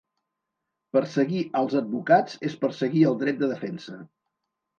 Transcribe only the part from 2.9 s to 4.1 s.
el dret de defensa.